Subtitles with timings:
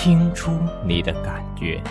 [0.00, 0.52] 听出
[0.84, 1.82] 你的感觉。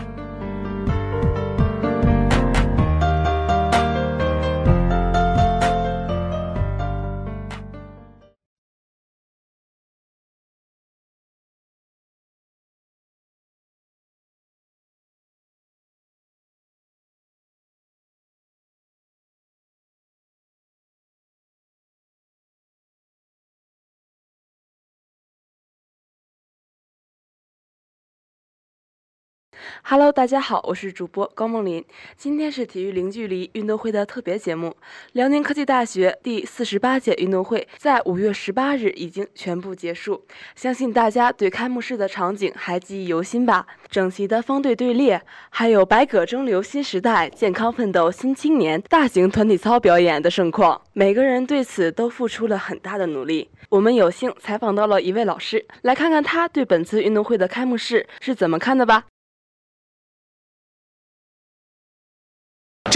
[29.83, 31.83] Hello，大家好，我是主播高梦林。
[32.17, 34.75] 今天是体育零距离运动会的特别节目。
[35.13, 40.23] 辽宁科技大学第四十八届运动会在五月十八日已经全部结束，
[40.55, 43.65] 相信大家对开幕式的场景还记忆犹新吧？
[43.89, 53.49] 整齐的方队队列，还有百舸争流新时代、健康奋斗新青年大型团体操表演的盛况，每个人对此都付出了很大的努力。
[53.69, 59.05] 我们有幸采访到了一位老师，来看看他对本次运动会的开幕式是怎么看的吧。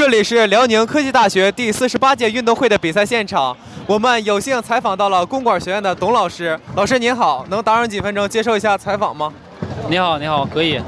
[0.01, 6.59] 这里是辽宁科技大学第四十八届运动会的比赛现场，我们有幸采访到了公管学院的董老师。
[6.75, 9.31] 老师您好，能打扰几分钟接受一下采访吗？
[9.91, 10.81] 你好，你好，可以。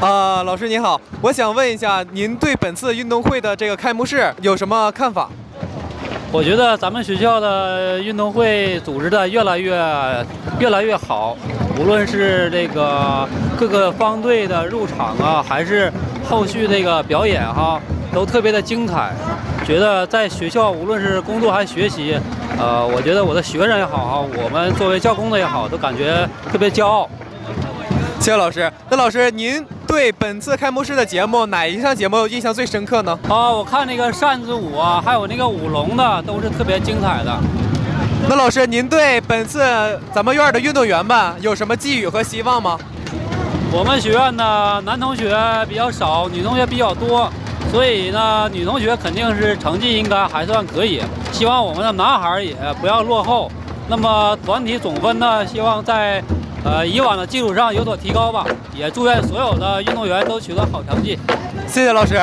[0.00, 5.28] 啊、老师您好，我想问一下，您对本次运动会的这个开幕式有什么看法？
[6.30, 9.74] 我觉得咱们学校的运动会组织的越来越
[10.60, 11.36] 越来越好，
[11.76, 15.92] 无论是这个各个方队的入场啊，还是
[16.30, 17.80] 后续这个表演哈、
[18.14, 19.12] 都特别的精彩。
[19.66, 22.18] 觉得在学校无论是工作还是学习，
[22.58, 27.08] 呃，我觉得我的学生也好啊，我们作为教工的也好，都感觉特别骄傲。
[28.20, 28.70] 谢谢老师。
[28.88, 33.18] 那老师，您对本次开幕式的节目哪一项节目印象最深刻呢？
[33.28, 37.38] 啊，我看那个扇子舞啊，还有那个舞龙的，都是特别精彩的。
[38.26, 39.60] 那老师，您对本次
[40.14, 42.78] 咱们院的运动员们有什么寄语和希望吗？
[43.70, 45.36] 我们学院的，男同学
[45.68, 47.30] 比较少，女同学比较多，
[47.74, 51.02] 所以呢，女同学肯定是成绩应该还算可以。
[51.32, 53.50] 希望我们的男孩也不要落后。
[53.88, 56.22] 那么团体总分呢，希望在
[56.64, 58.46] 呃以往的基础上有所提高吧。
[58.76, 61.18] 也祝愿所有的运动员都取得好成绩。
[61.66, 62.16] 谢谢老师。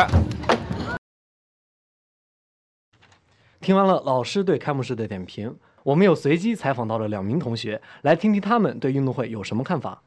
[3.59, 5.53] 听完了老师对开幕式的点评，
[5.83, 10.01] 我们又随机采访到了两名同学，来听听他们对运动会有什么看法。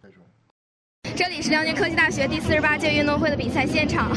[1.14, 4.10] 这里是辽宁科技大学第四十八届运动会的比赛现场，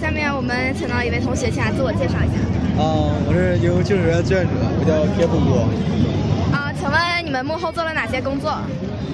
[0.00, 2.40] 下面我们请到一位同学，请来自我介绍一下。
[2.80, 4.50] 啊，我是游泳救生员志愿者，
[4.80, 5.68] 我叫铁补锅。
[6.56, 8.50] 啊，请问你们幕后做了哪些工作？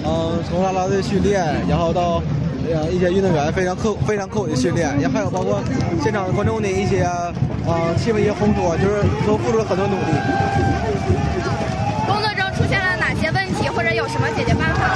[0.07, 2.23] 嗯，从啦啦队训练，然后到
[2.71, 5.59] 呃一些运动员非常刻非常刻苦的训练，然后还有包括
[6.01, 7.03] 现场观众的一些
[7.67, 10.15] 呃气氛一些烘托，就是都付出了很多努力。
[12.07, 14.87] 工作中出现了哪些问题，或者有什么解决办法？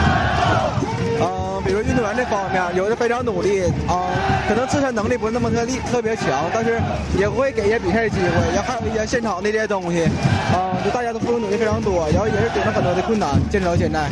[1.71, 4.11] 嗯，比如运动员这方面，有的非常努力啊、
[4.49, 6.81] 可能自身能力不是那么特力特别强，但是
[7.17, 10.03] 也会给一些比赛的机会，然后还有一些现场的这些东西，
[10.53, 14.09] 啊、就大家都付出努力非常多，然后也是顶着很多的困难坚持到现在。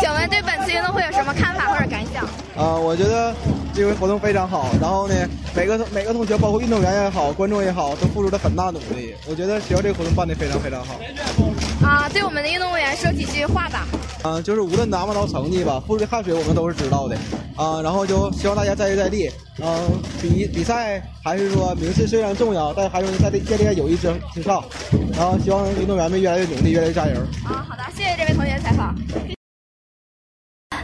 [0.00, 2.24] 请问对本次运动会有什么看法或者感想？
[2.56, 3.34] 啊、我觉得
[3.74, 5.14] 这回活动非常好，然后呢，
[5.54, 9.16] 每个每个同学，包括运动员也好，观众也好，都付出了很大努力。
[9.28, 10.94] 我觉得学校这个活动办得非常非常好。
[11.96, 13.86] 啊，对我们的运动员说几句话吧。
[14.22, 17.16] 啊、就是无论拿不拿成绩吧，付出的汗水我们都是知道的。
[17.56, 19.30] 啊、然后就希望大家再接再厉。
[19.62, 24.62] 嗯、比比赛还是说名次虽然重要，但还是在建立在友谊之之上。
[25.16, 27.14] 然后希望运动员们越来越努力，越来越加油。
[27.46, 28.94] 啊，好的，谢谢这位同学采访。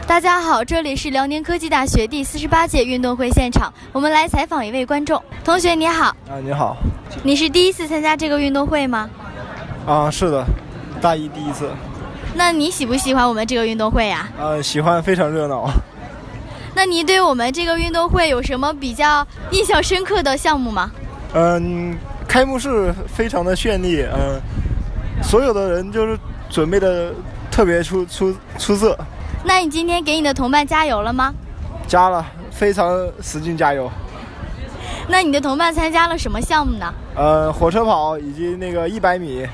[0.07, 5.21] 大家好，这里是辽宁科技大学第四十八届运动会现场，我们来采访一位观众。
[5.43, 6.75] 同学你好，啊，你好，
[7.21, 9.07] 你是第一次参加这个运动会吗？
[9.85, 10.45] 啊，是的，
[11.03, 11.69] 大一第一次，
[12.33, 15.69] 那你喜不喜欢我们这个运动会呀、呃，喜欢，非常热闹。
[16.73, 20.89] 那你对我们这个运动会有什么比较印象深刻的项目吗？
[21.33, 24.41] 嗯，开幕式非常的绚丽，嗯，
[25.21, 26.17] 所有的人就是
[26.49, 27.11] 准备的
[27.51, 28.97] 特别出出出色，
[29.43, 31.33] 那你今天给你的同伴加油了吗？
[31.85, 33.91] 加了，非常使劲加油。
[35.09, 36.93] 那你的同伴参加了什么项目呢？
[37.13, 39.45] 呃，火车跑以及那个一百米，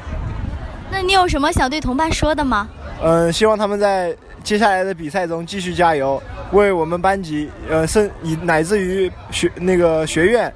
[0.92, 2.68] 那你有什么想对同伴说的吗？
[3.02, 6.22] 嗯，希望他们在接下来的比赛中继续加油，
[6.52, 10.52] 为我们班级呃，甚以乃至于学那个学院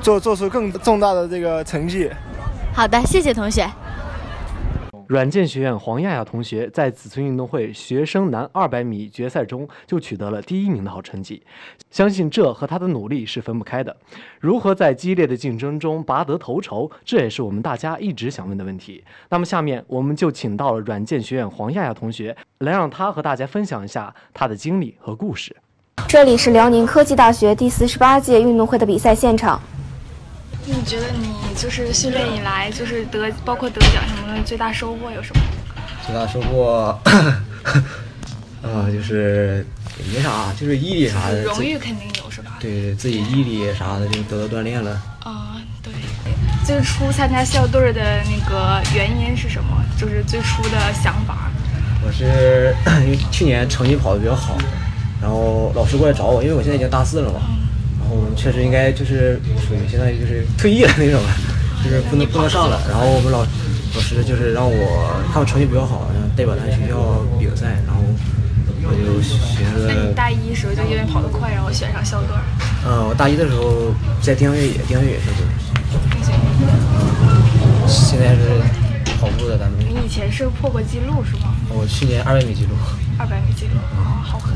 [0.00, 2.10] 做做出更重大的这个成绩。
[2.72, 3.68] 好的，谢谢同学。
[5.10, 11.42] 软件学院黄亚亚同学在此次运动会学生男200米决赛中就取得了第一名的好成绩，
[11.90, 13.96] 相信这和他的努力是分不开的。
[14.38, 19.02] 如何在激烈的竞争中拔得头筹，这也是我们大家一直想问的问题。
[19.30, 25.56] 那么下面我们就请到了软件学院黄亚亚同学，来让他和大家分享一下他的经历和故事。
[26.06, 29.60] 这里是辽宁科技大学第四十八届运动会的比赛现场。
[30.70, 35.42] 你觉得你就是训练以来，就是得包括得奖什么的，最大收获有什么？
[36.06, 36.98] 最大收获，
[38.62, 39.66] 啊， 就是
[39.98, 41.42] 也没啥，就是毅力啥的。
[41.42, 42.56] 荣誉肯定有是吧？
[42.60, 44.90] 对，自己毅力啥的就得到锻炼了。
[45.24, 45.92] 啊，对。
[46.64, 49.82] 最初参加校队的那个原因是什么？
[49.98, 51.50] 就是最初的想法。
[52.02, 52.74] 我是
[53.04, 54.56] 因为去年成绩跑的比较好，
[55.20, 57.40] 然后老师过来找我，因为我现在已经大四了嘛。
[58.10, 61.22] 我们确实应该就是属于相当于就是退役了那种，
[61.84, 62.80] 就是不能不能上了。
[62.88, 63.46] 然后我们老
[63.94, 67.80] 老师就是让我他们成绩比较好，然后代表咱学校比个赛。
[67.86, 68.02] 然后
[68.82, 69.86] 我就寻思。
[69.86, 72.34] 那你大一时候就因为跑得快，然后选上校队？
[72.84, 75.46] 嗯，我大一的时候在定向越野，定向越野校队。
[76.10, 76.72] 定向越野。
[77.86, 78.58] 现在是
[79.20, 79.78] 跑步的咱们。
[79.80, 81.54] 你以前是破过记录是吗？
[81.68, 82.74] 我去年二百米记录。
[83.18, 84.54] 二百米记录啊，好狠。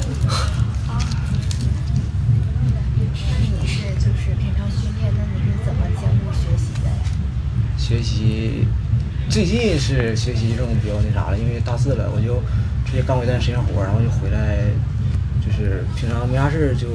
[7.87, 8.67] 学习
[9.29, 12.41] 最近是学习这种比较那啥了，因为大四了，我就
[12.87, 14.57] 直接干过一段时间活，然后就回来，
[15.45, 16.89] 就是平常没啥事就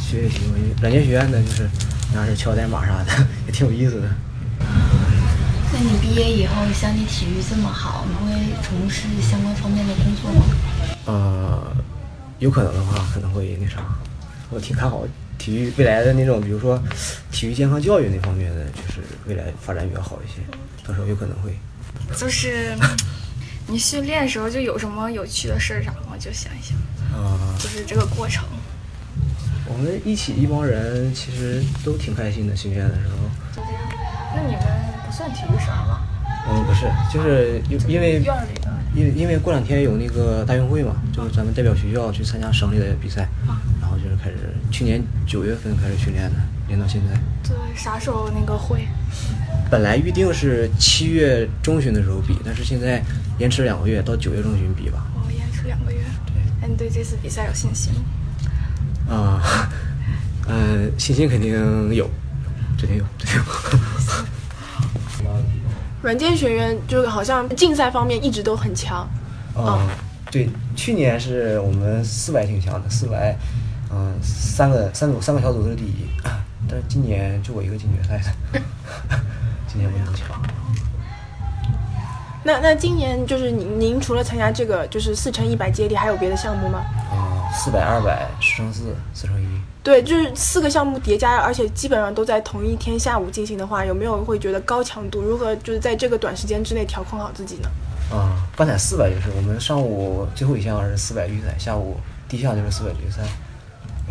[0.00, 0.40] 学习。
[0.80, 1.62] 软件学院的就是
[2.10, 4.08] 没啥事敲代码啥的， 也挺有意思的。
[5.72, 8.32] 那你毕业以后，像你体育这么好，你会
[8.64, 10.44] 从事相关方面的工作吗？
[11.04, 11.62] 呃，
[12.40, 13.76] 有可能的话，可能会那啥，
[14.50, 15.04] 我挺看好。
[15.38, 16.82] 体育未来的那种，比如说
[17.30, 20.42] 体育健康教育那方面的，就是未来发展比较好一些，
[20.86, 21.56] 到时候有可能会。
[22.16, 22.76] 就是
[23.66, 26.16] 你训练时候就有什么有趣的事儿啥吗？
[26.18, 26.76] 就想一想。
[27.18, 27.54] 啊。
[27.58, 28.44] 就是这个过程。
[29.70, 33.16] 我们一起一帮人其实都挺开心的，训练的时候。
[33.54, 33.82] 就这样。
[34.34, 34.62] 那你们
[35.06, 36.00] 不算体育生吗？
[36.48, 38.72] 嗯，不是，就是因因为院里的。
[38.94, 43.28] 因因为过两天有那个大运会嘛，就是咱们代表学校去参加省里的比赛。
[43.46, 43.60] 啊。
[44.70, 46.36] 去年九月份开始训练的，
[46.68, 47.18] 练到现在。
[47.42, 48.86] 对，啥时候那个会？
[49.70, 53.02] 本来预定是七月中旬的时候比，但是现在
[53.38, 55.06] 延迟两个月，到九月中旬比吧。
[55.14, 55.98] 哦，延迟两个月。
[56.26, 56.34] 对。
[56.60, 57.92] 那你对这次比赛有信心
[59.08, 59.14] 吗？
[59.14, 59.68] 啊，
[60.48, 61.52] 嗯， 信心肯定
[61.94, 62.10] 有，
[62.78, 63.44] 肯定有，肯定有。
[66.00, 69.08] 软件学院就是好像竞赛方面一直都很强。
[69.54, 69.90] 啊，
[70.30, 73.36] 对，去年是我们四百挺强的，四百。
[73.90, 76.06] 嗯，三个三组三个小组都是第一，
[76.68, 78.20] 但是今年就我一个进决赛
[78.52, 78.60] 的，
[79.66, 80.40] 今年不能强。
[82.44, 86.78] 那那今年就是您您除了参加这个就是四乘一百接力，还有别的项目吗？
[87.10, 89.46] 啊，四百、二百、十乘四、四乘一。
[89.82, 95.20] 对，就是四个项目叠加，而且基本上都在同一天下午进行的话，有没有会觉得高强度？
[95.20, 97.68] 如何就是在这个短时间之内调控好自己呢？
[98.16, 101.98] 啊，半彩四百就是我们上午最后一项是四百预赛，下午
[102.28, 103.22] 第一项就是四百决赛。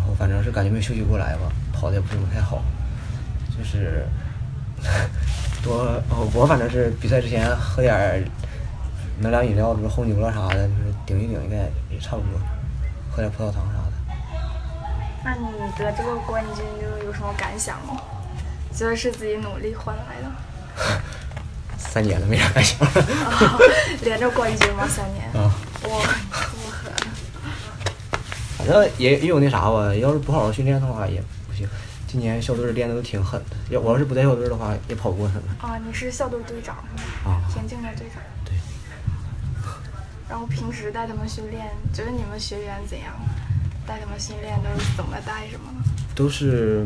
[0.10, 2.64] 我反正是感觉没休息过来吧，跑的也不是太好，
[3.58, 4.06] 就是
[5.62, 5.76] 多
[6.10, 8.24] 哦，我反正是比赛之前喝点
[9.20, 11.58] 能量饮料，比如红牛了啥的，就是顶一顶应该
[11.94, 12.40] 也差不多，
[13.12, 13.92] 喝点葡萄糖啥的。
[15.24, 15.48] 那你
[15.78, 17.98] 得这个冠军就有什么感想吗？
[18.74, 20.32] 觉得是自己努力换来的？
[21.78, 22.78] 三年了，没啥感想。
[24.04, 24.88] 连着冠军吗？
[24.88, 25.26] 三年？
[25.34, 25.52] 啊。
[25.84, 26.00] 哇。
[26.30, 26.57] 反
[28.68, 31.68] 正也也有那啥吧，要是不好好训练的话也不行。
[32.08, 35.44] 今年校队练的都挺狠的，要我要是不在校队的话，也跑不过他们。
[35.60, 37.36] 啊，你是校队队长是吗？
[37.36, 38.22] 啊，田径的队长。
[38.46, 38.54] 对。
[40.30, 43.14] 然后平时带他们训练，觉得你们学员怎样？
[43.86, 45.84] 带他们训练都是怎么带什么呢？
[46.16, 46.86] 都是，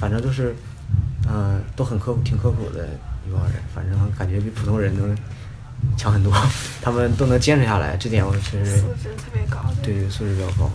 [0.00, 0.54] 反正都是，
[1.28, 2.86] 嗯，都很刻苦，挺刻苦的
[3.26, 3.62] 一帮人。
[3.74, 5.16] 反正感觉比普通人能
[5.96, 6.32] 强很多，
[6.82, 9.58] 他们都能坚持下来，这点我确实素质特别高。
[9.82, 10.70] 对，素质比较高。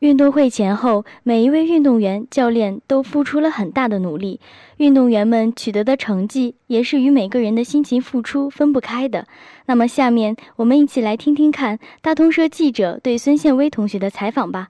[0.00, 4.38] 运动会前后，每一位运动员、教练都付出了很大的努力，
[4.76, 9.26] 运动员们取得的成绩也是与每个人的辛勤付出分不开的。
[9.66, 14.68] 那么，下面我们一起来听听看大通社记者对孙宪威同学的采访吧。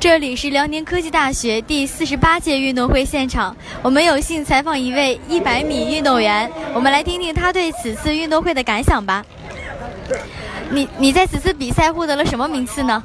[0.00, 9.22] 这里是辽宁科技大学第四十八届运动会现场，我们有幸采访一位一百米运动员，我们来听听他对此次运动会的感想吧。
[10.70, 13.04] 你你在此次比赛获得了什么名次呢？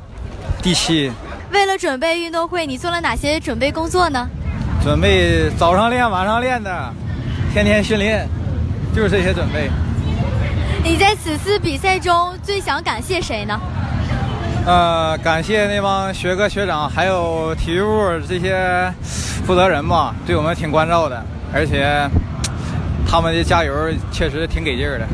[0.61, 1.11] 第七。
[1.51, 4.27] 为了准备运动会，你做了哪些准备工作呢？
[4.83, 6.93] 准备早上练，晚上练的，
[7.53, 8.27] 天天训练，
[8.95, 9.69] 就是这些准备。
[10.83, 13.59] 你在此次比赛中最想感谢谁呢？
[14.65, 18.91] 呃，感谢那帮学哥学长，还有体育部这些
[19.45, 22.07] 负责人吧，对我们挺关照的，而且
[23.07, 23.73] 他们的加油
[24.11, 25.07] 确实挺给劲儿的。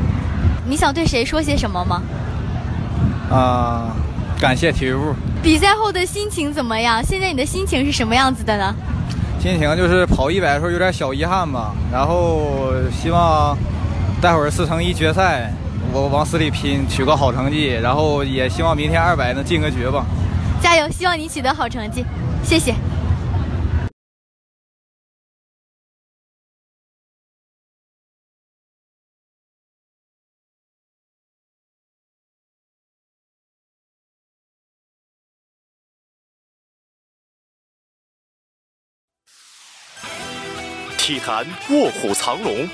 [0.66, 2.02] 你想对谁说些什么吗？
[3.30, 3.96] 啊，
[4.40, 5.14] 感谢体育部。
[5.42, 7.02] 比赛后的心情怎么样？
[7.04, 8.74] 现在你的心情是什么样子的呢？
[9.40, 13.56] 心情就是跑一百的时候有点小遗憾吧，然后希望
[14.20, 15.52] 待会儿四乘一决赛
[15.92, 20.04] 我往死里拼，取个好成绩，然后也希望明天二百能进个决吧。
[20.60, 20.90] 加油！
[20.90, 22.04] 希望你取得好成绩，
[22.42, 22.74] 谢谢。
[41.08, 42.68] 体坛卧虎藏龙，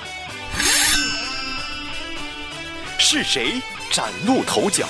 [2.99, 4.85] 是谁崭露头角？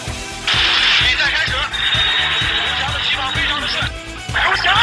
[0.98, 3.84] 比赛开始，刘翔的起跑非常的顺，
[4.34, 4.74] 刘翔，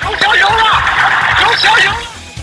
[0.00, 0.58] 刘翔赢了，
[1.38, 1.98] 刘翔赢了！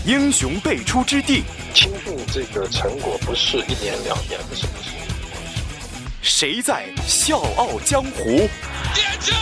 [0.06, 4.94] 英雄辈出之地，倾注这个成果不是一年两年的事情。
[6.22, 8.50] 谁在笑傲江湖？
[8.94, 9.34] 点球！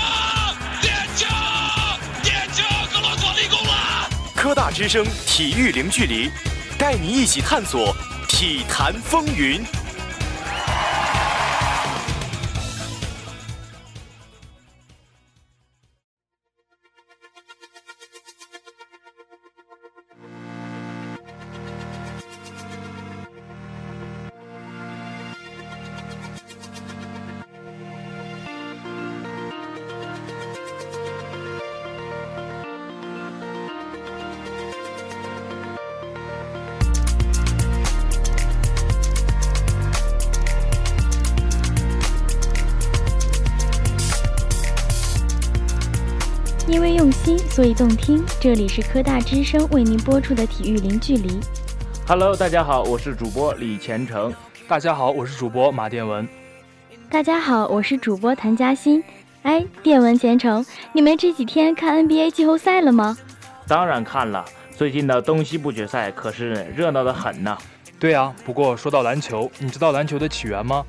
[4.43, 6.29] 科大之声体育零距离，
[6.77, 7.95] 带你一起探索
[8.27, 9.63] 体坛风云。
[47.53, 48.25] 所以动听。
[48.39, 51.39] 这里是科大之声为您播出的体育零距离。
[52.07, 54.33] Hello，大家好，我是主播李前程。
[54.67, 56.27] 大家好，我是主播马殿文。
[57.12, 59.03] 大家好，我是主播谭嘉欣。
[59.43, 63.15] 哎，电文前程，你们这几天看 NBA 季后赛了吗？
[63.67, 64.43] 当然看了，
[64.75, 67.55] 最近的东西部决赛可是热闹的很呢。
[68.00, 70.83] 对啊，不过说到篮球，你知道篮球的起源吗？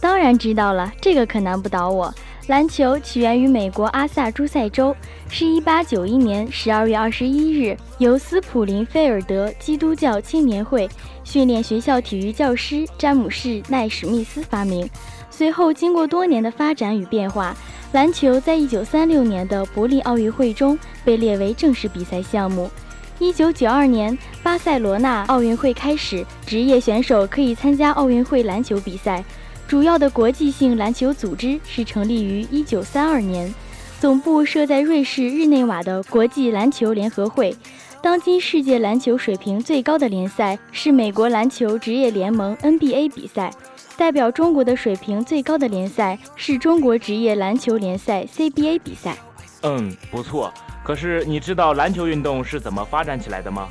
[0.00, 2.14] 当然知道了，这个可难不倒我。
[2.46, 4.94] 篮球起源于美国阿萨诸塞州，
[5.30, 10.86] 是一八九一年十二月二十一日由斯普林菲尔德基督教青年会
[11.24, 14.86] 训练学校体育教师詹姆士奈史密斯发明。
[15.30, 17.56] 随后经过多年的发展与变化，
[17.92, 22.70] 篮球在一九三六年的柏林奥运会中被列为正式比赛项目。
[23.18, 29.24] 一九九二年巴塞罗那奥运会开始，职业选手可以参加奥运会篮球比赛。
[29.66, 33.54] 主要的国际性篮球组织是成立于1932年，
[33.98, 37.56] 总部设在瑞士日内瓦的国际篮球联合会。
[38.02, 43.50] 当今世界篮球水平最高的联赛是美国篮球职业联盟 NBA 比赛，
[43.96, 49.16] 代表中国的水平最高的联赛是中国职业篮球联赛 CBA 比赛。
[49.62, 50.52] 嗯，不错。
[50.84, 53.70] 可是你知道篮球运动是怎么发展起来的吗？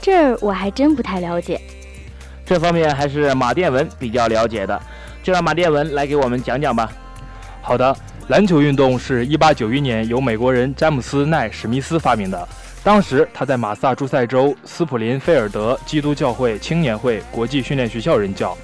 [0.00, 1.60] 这儿我还真不太了解。
[2.46, 4.80] 这方面还是马殿文比较了解的。
[5.22, 6.90] 就让马殿文来给我们讲讲吧。
[7.60, 7.96] 好的，
[8.28, 12.48] 篮球运动是一八九一年由美国人詹姆斯奈史密斯发明的。
[12.82, 18.58] 当时他在马萨诸塞州斯普林菲尔德基督教会青年会国际训练学校任教。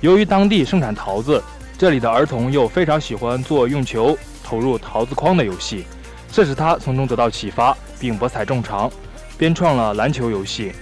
[0.00, 1.40] 由于当地盛产桃子，
[1.78, 5.84] 这里的儿童又非常喜欢做用球投入桃子筐的游戏，
[6.32, 8.90] 这使他从中得到启发，并博采众长，
[9.38, 10.72] 编创了篮球游戏。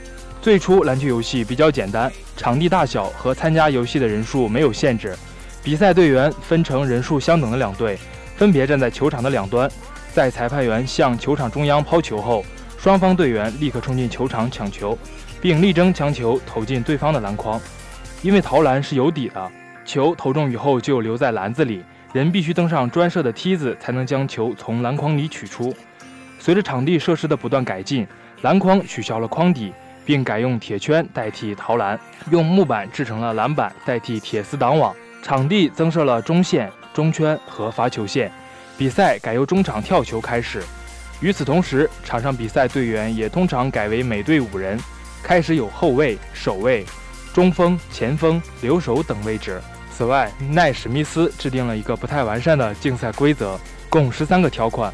[0.48, 5.14] 最初篮球游戏比较简单，场地大小和参加游戏的人数没有限制。
[5.62, 7.98] 比赛队员分成人数相等的两队，
[8.34, 9.70] 分别站在球场的两端。
[10.10, 12.42] 在裁判员向球场中央抛球后，
[12.78, 14.96] 双方队员立刻冲进球场抢球，
[15.38, 17.60] 并力争将球投进对方的篮筐。
[18.22, 19.52] 因为投篮是有底的，
[19.84, 25.76] 球投中以后就留在篮子里，人必须登上专设的梯子才能将球从篮筐里取出。
[26.38, 28.06] 随着场地设施的不断改进，
[28.40, 29.74] 篮筐取消了筐底。
[30.08, 32.00] 并改用铁圈代替投篮，
[32.30, 34.96] 用木板制成了篮板代替铁丝挡网。
[35.22, 38.32] 场地增设了中线、中圈和罚球线。
[38.78, 40.62] 比赛改由中场跳球开始。
[41.20, 44.80] 与此同时，场上比赛队员也通常改为每队五人，
[45.22, 46.86] 开始有后卫、守卫、
[47.34, 49.60] 中锋、前锋、留守等位置。
[49.94, 53.60] 此外，奈史密斯制定了一个不太完善的竞赛规则，
[53.90, 54.90] 共十三个条款，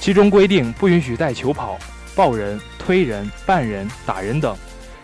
[0.00, 1.78] 其中规定不允许带球跑、
[2.18, 4.56] 抱人、推人、绊人、打人等，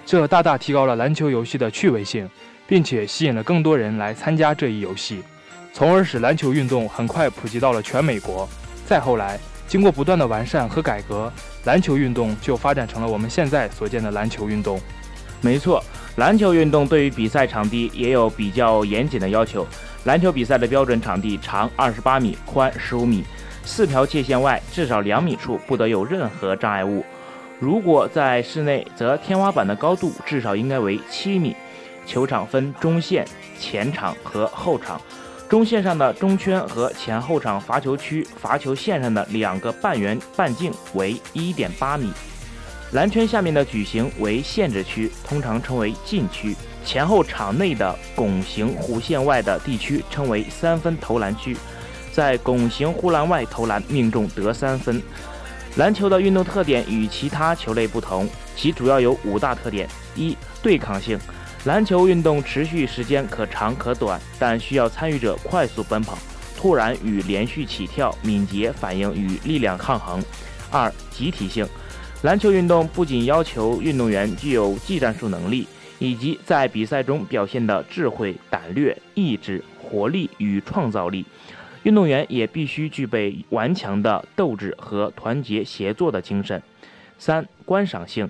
[0.04, 2.28] 这大大提高了篮球游戏的趣味性，
[2.66, 5.22] 并且吸引了更多人来参加这一游戏，
[5.72, 8.48] 从而使篮球运动很快普及到了全美国。
[8.84, 11.32] 再后来，经过不断的完善和改革，
[11.66, 14.80] 篮球运动就发展成了我们现在所见的篮球运动。
[15.40, 15.80] 没错。
[16.16, 19.64] 篮球运动对于比赛场地也有比较严谨的要求。
[20.04, 23.24] 篮球比赛的标准场地长二十八米，宽十五米，
[23.64, 27.04] 四条界线外至少两米处不得有任何障碍物。
[27.58, 31.56] 如果在室内，则天花板的高度至少应该为七米。
[32.06, 33.26] 球场分中线、
[33.58, 35.00] 前场和后场。
[35.48, 42.12] 中线上的中圈和前后场罚球区罚球线上的两个半圆半径为一点八米。
[42.92, 46.54] 篮圈下面的矩形为限制区，通常称为禁区；
[46.84, 51.56] 前后场内的拱形弧线外的地区称为三分投篮区。
[52.14, 55.02] 在拱形护栏外投篮命中得三分。
[55.76, 61.18] 篮球的运动特点与其他球类不同，其主要有五大特点：一、对抗性，
[61.64, 66.16] 篮球运动持续时间可长可短，但需要参与者快速奔跑、
[66.56, 70.22] 突然与连续起跳、敏捷反应与力量抗衡；
[70.70, 71.66] 二、集体性。
[72.22, 75.66] 篮球运动不仅要求运动员具有技战术能力，
[75.98, 81.26] 以及在比赛中表现的智慧、胆略、意志、活力与创造力，
[81.84, 86.60] 运动员也必须具备顽强的斗志和团结协作的精神。
[87.18, 88.28] 三、观赏性，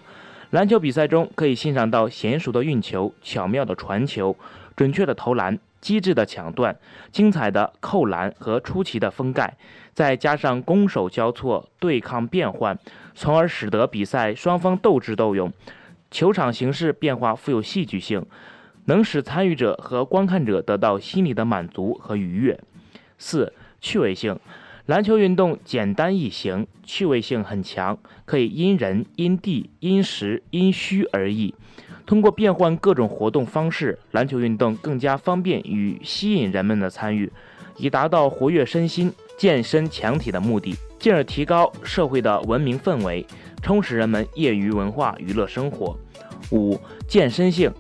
[0.51, 4.37] 篮球比赛中可以欣赏到娴熟的运球、巧妙的传球、
[4.77, 6.77] 准确的投篮、机智的抢断、
[7.13, 9.57] 精彩的扣篮和出奇的封盖，
[9.93, 12.77] 再加上攻守交错、对抗变换。
[13.15, 15.53] 从而使得比赛双方斗智斗勇，
[16.11, 18.27] 球场形势变化富有戏剧性，
[18.87, 22.59] 能使参与者和观看者得到心理的满足和愉悦。
[23.19, 24.39] 四、趣味性，
[24.87, 31.55] 篮球运动简单易行，趣味性很强，可以因人、因地、因时、因需而异。
[32.07, 37.33] 通过变换各种活动方式，篮球运动更加方便与吸引人们的参与，
[37.79, 40.75] 以达到活跃身心、健身强体的目的。
[40.99, 43.27] 进而提高社会的文明氛围，
[43.63, 45.99] 充实人们业余文化娱乐生活。
[46.51, 47.73] 五、健身性，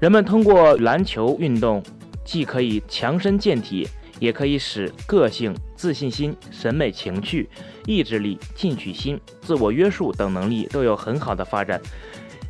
[0.00, 1.82] 人们通过篮球运动，
[2.24, 3.86] 既可以强身健体，
[4.20, 7.48] 也可以使个性、自信心、审美情趣、
[7.86, 11.80] 意志力、进取心、自我约束等能力都有很好的发展，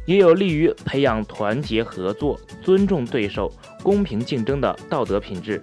[0.07, 5.61] 也有利于培养团结合作、尊重对手、公平竞争的道德品质。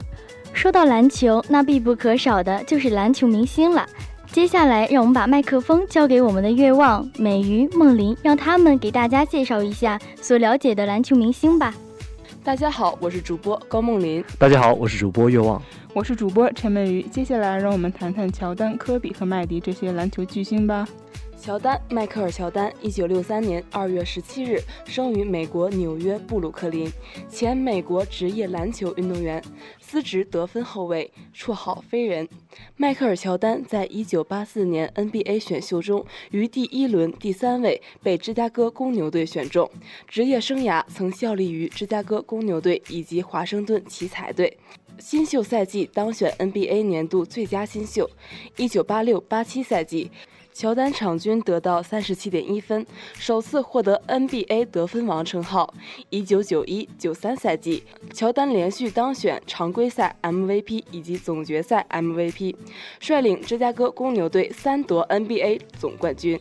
[0.53, 3.87] 说到篮球，那必不可少的就是篮球明星了。
[4.31, 11.73] 接下来，让我们把麦克风交给我们的月望、美鱼、梦林，让他们给大家介绍一下所了解的篮球明星吧。
[12.43, 14.23] 大家好，我是主播高梦林。
[14.39, 15.61] 大家好，我是主播月望。
[15.93, 17.03] 我是主播陈美瑜。
[17.03, 20.87] 接下来，让我们谈谈乔丹、科比和麦迪这些篮球巨星吧。
[21.41, 26.87] 乔丹，迈克尔·乔丹，一九六三年二月十七日生于美国纽约布鲁克林，
[27.27, 29.43] 前美国职业篮球运动员，
[29.79, 32.29] 司职得分后卫，绰号“飞人”。
[32.77, 39.67] 迈克尔·乔丹在一九八四年 NBA 选秀中于第一轮第三位被芝加哥公牛队选中，
[40.07, 44.55] 职业生涯曾效力于芝加哥公牛队以及华盛顿奇才队。
[44.99, 48.07] 新秀赛季当选 NBA 年度最佳新秀。
[48.57, 50.11] 一九八六八七赛季。
[50.53, 52.85] 乔丹场均得到三十七点一分，
[53.15, 55.73] 首次获得 NBA 得分王称号。
[56.09, 57.83] 一九九一九三赛季，
[58.13, 62.55] 乔丹连续当选常规赛 MVP 以及总决赛 MVP，
[62.99, 66.39] 率领芝加哥公牛队三夺 NBA 总冠军。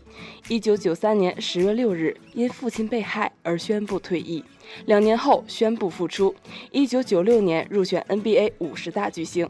[0.48, 4.44] 一九九三年十月六日，因父亲被害而宣布退役，
[4.86, 6.34] 两年后宣布复出。
[6.72, 9.48] 一九九六年入选 NBA 五十大巨星。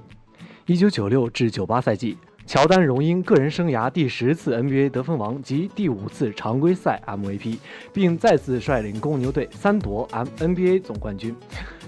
[0.66, 2.16] 一九九六至九八赛季。
[2.50, 7.58] 乔丹荣膺个人生涯第十次 NBA 得分王及第五次常规赛 MVP，
[7.92, 11.32] 并再次率领公牛队三夺 M NBA 总冠军，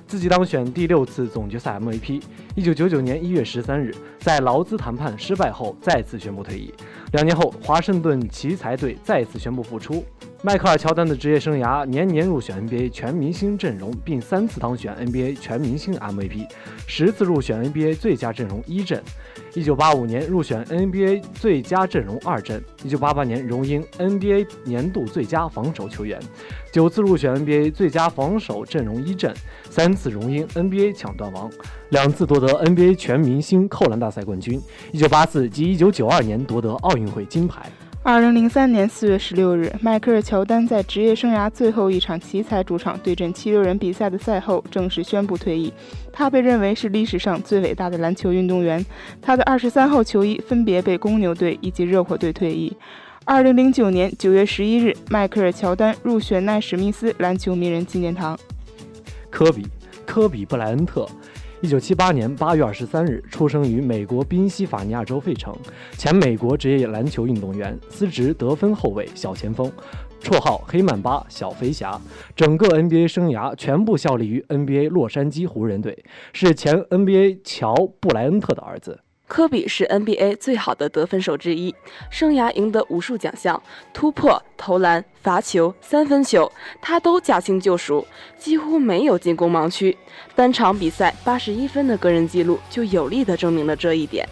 [0.07, 2.23] 自己当选第六次总决赛 MVP。
[2.55, 6.73] 一九九九年一月十三日，在劳资谈判失败后再次宣布退役。
[7.11, 10.05] 两年后，华盛顿奇才队再次宣布复出。
[10.45, 16.49] 迈克尔·乔丹的职业生涯年年入选 NBA 全明星阵容，并三次当选 NBA 全明星 MVP，
[16.87, 19.03] 十次入选 NBA 最佳阵容一阵。
[19.55, 22.63] 一九八五年入选 NBA 最佳阵容二阵。
[22.85, 26.21] 一九八八年荣膺 NBA 年度最佳防守球员，
[26.73, 29.35] 九次入选 NBA 最佳防守阵容一阵，
[29.69, 30.13] 三次。
[30.13, 31.51] 荣膺 NBA 抢断王，
[31.89, 34.61] 两次夺得 NBA 全明星扣篮大赛冠军
[34.93, 37.63] 一九八四及一九九二年夺得奥运会金牌。
[38.05, 45.73] 二零零三年四月十六日，迈克尔·乔丹在职业生涯最后一场奇才主场对阵七六人比赛的赛后，正式宣布退役。
[46.13, 48.85] 他被认为是历史上最伟大的篮球运动员。
[49.21, 52.77] 他的二十三号球衣分别被公牛队以及热火队退役。
[53.25, 58.37] 二零零九年九月十一日，迈克尔·乔丹入选奈史密斯篮球名人纪念堂。
[59.31, 59.65] 科比，
[60.05, 61.09] 科比·布莱恩特。
[61.63, 65.57] 一九七八年八月二十三日出生于美国宾夕法尼亚州费城，
[65.97, 69.71] 前美国职业篮球运动员，司职得分后卫、小前锋，
[70.21, 72.01] 绰号“黑曼巴”、“小飞侠”。
[72.35, 78.99] 整个 NBA 生涯全部效力于 NBA 洛杉矶湖人队，是前 NBA 乔·布莱恩特的儿子。
[79.33, 81.75] 科比是 NBA 最好的得分手之一，
[82.11, 83.63] 生涯赢得无数奖项，
[83.95, 89.97] 突破、投篮、罚球、三分球，他都驾轻就熟，几乎没有进攻盲区。
[90.35, 94.29] 单场比赛八十一分的个人记录就有力地证明了这一点。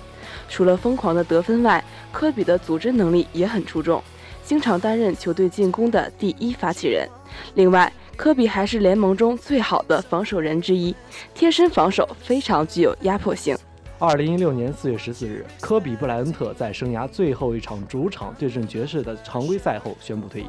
[0.51, 1.83] 除了疯狂的得分外，
[2.13, 4.03] 科比的组织能力也很出众，
[4.45, 7.09] 经常担任球队进攻的第一发起人。
[7.55, 10.95] 另外，科比还是联盟中最好的防守人之一，
[11.33, 13.57] 贴身防守非常具有压迫性。
[14.03, 20.47] 二零一六年四月十四日，科比·布莱恩特在生涯最后一场主场对阵爵士的常规赛后宣布退役。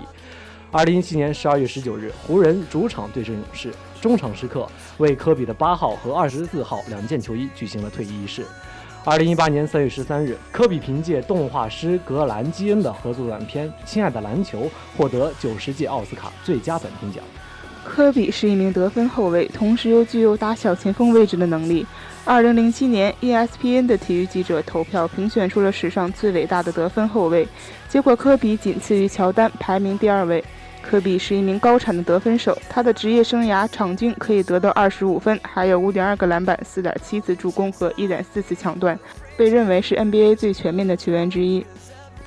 [0.72, 4.66] 二零一七年十二月十九日，湖人主场对阵勇士，中场时刻
[5.00, 8.46] 为科比的八号和二十四号两件球衣举行了退役仪式。
[9.04, 14.62] 二零一八年三月十三日，科比凭借动画师格兰基恩的合作短片《亲爱的篮球》
[14.96, 17.22] 获得九十届奥斯卡最佳短片奖。
[17.84, 21.86] 科比是一名得分后卫，同时又具有打小前锋位置的能力。
[22.24, 27.48] 二零零七年，ESPN 的体育记者投票评选出了史上最伟大的得分后卫，
[27.90, 30.44] 结果科比仅次于乔丹，排名第二位。
[30.82, 38.98] 科比是一名高产的得分手，他的职业生涯场均可以得到二十五分，还有五点二个篮板、四点七次助攻和一点四次抢断，
[39.38, 41.64] 被认为是 NBA 最全面的球员之一。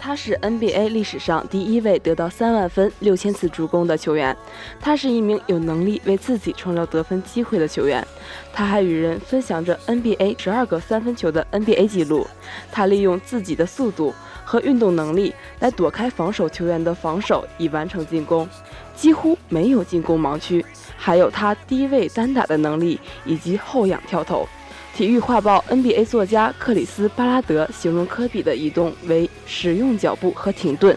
[0.06, 4.36] 他是 NBA 历史上第一位得到三万分、六千次助攻的球员。
[4.78, 8.06] 他是一名有能力为自己创造得分机会的球员。
[8.52, 12.26] 他还与人分享着 NBA 十二个三分球的 NBA 纪录。
[12.70, 14.12] 他利用自己的速度
[14.44, 18.46] 和运动能力来躲开防守球员的防守，以完成进攻，
[18.94, 20.62] 几乎没有进攻盲区。
[20.98, 24.46] 还有他低位单打的能力以及后仰跳投。
[24.94, 30.96] 体育画报 NBA 作家克里斯·巴拉德形容科比的移动为使用脚步和停顿。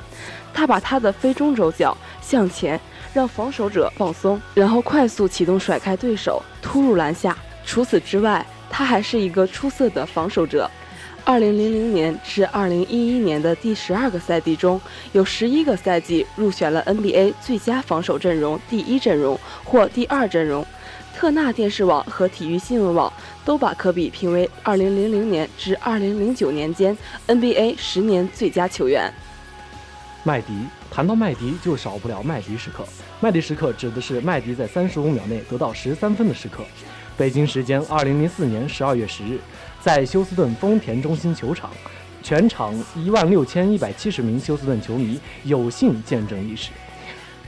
[0.53, 2.79] 他把他的非中轴脚向前，
[3.11, 7.35] 让防守者放松，然后快速启动甩开对手，突入篮下。
[7.65, 10.69] 除此之外，他还是一个出色的防守者。
[11.25, 11.51] 2000
[11.91, 14.79] 年至2011年的第十二个赛季中，
[15.11, 20.63] 有十一个赛季入选了 NBA 最佳防守阵容第一阵容或第二阵容。
[21.17, 23.11] 特纳电视网和体育新闻网
[23.43, 24.87] 都把科比评为2000
[25.25, 26.95] 年至2009年间
[27.27, 29.11] NBA 十年最佳球员。
[30.23, 30.53] 麦迪，
[30.91, 32.85] 谈到麦迪就少不了麦迪时刻。
[33.19, 36.63] 麦迪时刻指的是麦迪在35秒内得到13分的时刻。
[37.17, 39.39] 北京时间2004年12月10日，
[39.81, 41.71] 在休斯顿丰田中心球场，
[42.21, 46.69] 全场16,170名休斯顿球迷有幸见证历史。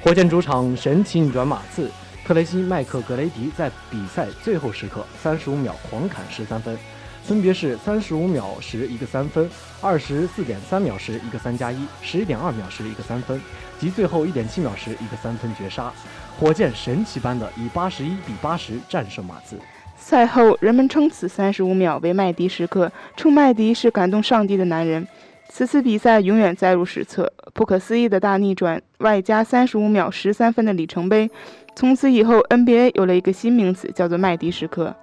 [0.02, 1.92] 火箭主场神奇逆转马刺。
[2.30, 6.78] 特雷西·麦克格雷迪在比赛最后时刻三十五秒狂砍十三分，
[7.24, 9.50] 分别是三十五秒时一个三分，
[9.82, 13.42] 二十四点三秒时一个三加一，十一点二秒时一个三分，
[13.80, 15.92] 及最后一点七秒时一个三分绝杀。
[16.40, 19.58] 火箭神奇般的以八十一比八十战胜马刺。
[19.98, 25.08] 赛后，人们称此三十五秒为麦迪时刻，称麦迪是感动上帝的男人。
[25.52, 31.30] 此次比赛永远载入史册，不可思议的大逆转，外加三十五秒十三分的里程碑。
[31.76, 34.96] 从此以后，NBA 有了一个新名词，叫做麦迪时刻。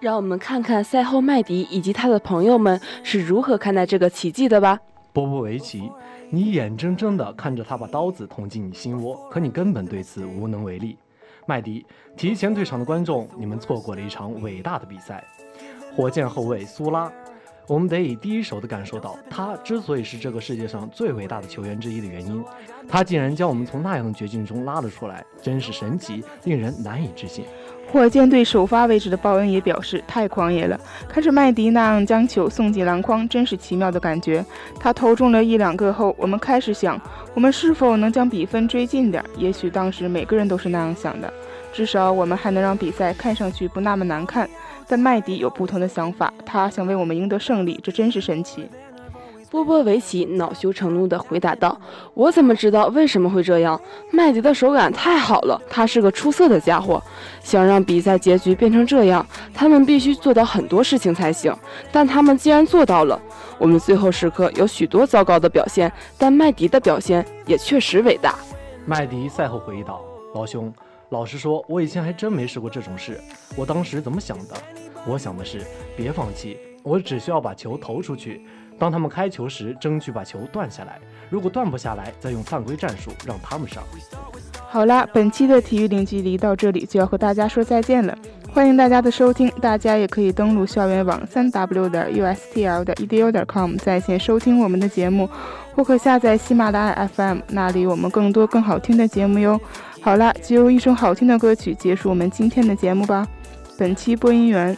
[0.00, 4.80] 让我们看看赛后麦迪以及他的朋友们是如何看待这个奇迹的吧。
[5.12, 5.92] 波波维奇，
[6.30, 10.96] 你眼睁睁地看着他把刀子捅进你心窝，可你根本对此无能为力。
[11.44, 11.84] 麦迪，
[12.16, 15.22] 提前退场的观众，你们错过了一场伟大的比赛。
[15.94, 17.12] 火箭后卫苏拉。
[17.70, 22.44] 我们得以第一手的感受到，他之所以是这个世界上最伟大的球员之一的原因。
[22.88, 27.44] 他竟然将我们从那样的绝境中拉了出来，真是神奇，令人难以置信。
[27.86, 34.44] 火箭队首发位置的鲍恩也表示，太狂野了，看着麦迪那样将球送进篮筐，真是奇妙的感觉。
[34.80, 37.00] 他投中了一两个后，我们开始想，
[37.34, 39.24] 我们是否能将比分追近点？
[39.36, 41.32] 也许当时每个人都是那样想的，
[41.72, 44.50] 至少我们还能让比赛看上去不那么难看。
[44.90, 48.68] 但麦迪有不同的想法，他想为我们赢得胜利，这真是神奇。
[49.48, 51.80] 波波维奇恼羞成怒地回答道
[52.12, 53.80] ：“我怎么知道为什么会这样？
[54.10, 57.00] 麦迪的手感太好了，他是个出色的家伙。
[57.40, 59.24] 想让比赛结局变成这样，
[59.54, 61.54] 他们必须做到很多事情才行。
[61.92, 63.20] 但他们既然做到了，
[63.58, 68.34] 我们最后时刻有许多糟糕的表现，但麦迪的表现也确实伟大。”
[68.86, 70.00] 麦迪赛后回忆道
[70.34, 70.72] ：“老兄，
[71.10, 73.20] 老实说，我以前还真没试过这种事。
[73.56, 74.54] 我当时怎么想的？
[75.04, 75.60] 我想的是，
[75.96, 78.46] 别放弃，我只需要把球投出去。”
[78.78, 80.98] 当他们开球时，争取把球断下来。
[81.28, 83.82] 如果断不下来，再用犯规战术让他们上。
[84.68, 88.16] 好啦，本期的体育零距离到这里就要和大家说再见了。
[88.52, 95.28] 欢迎大家的收听，大家也可以登录校园网三 w 点 ustl 点 edu 点 com 在线收听我们的节目，
[95.74, 99.60] 或可下载喜马拉雅 FM，那里我们更多更好听的节目哟。
[100.00, 103.26] 好啦，就用一首好听的歌曲结束我们今天的节目吧。
[103.78, 104.76] 本期播音员。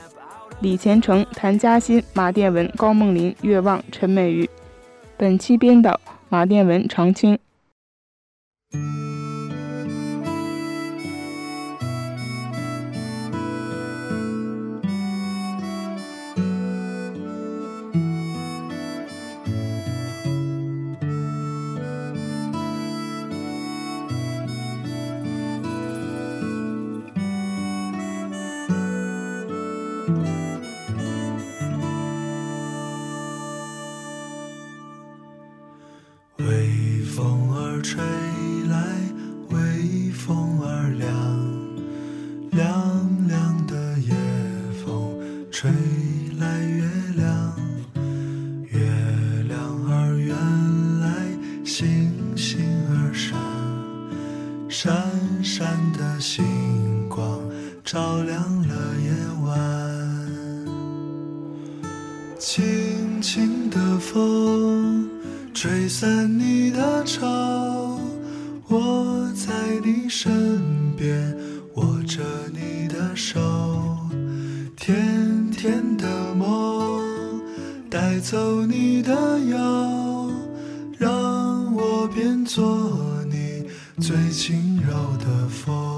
[0.61, 4.49] 李虔诚、谭嘉欣、马殿文、高梦林、月望、陈美瑜。
[5.17, 7.37] 本期编导：马殿文、常青。
[54.73, 54.91] 闪
[55.45, 57.39] 闪的星光
[57.85, 59.13] 照亮了夜
[59.45, 59.53] 晚。
[62.39, 65.11] 轻轻的风
[65.53, 67.21] 吹散你的愁
[68.67, 69.53] 我在
[69.85, 70.62] 你身
[84.03, 85.92] 最轻柔的风。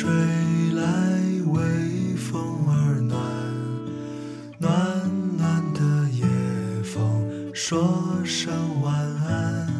[0.00, 0.08] 吹
[0.72, 0.82] 来
[1.48, 1.60] 微
[2.16, 3.20] 风儿暖
[4.58, 6.24] 暖暖的夜
[6.82, 7.78] 风说
[8.24, 9.79] 声晚安。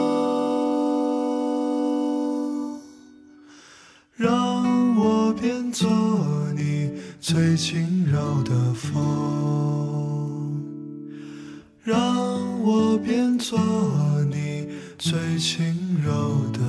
[15.03, 16.60] 最轻柔的